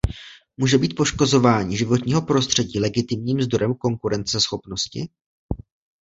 [0.57, 5.09] Může být poškozování životního prostředí legitimním zdrojem konkurenceschopnosti?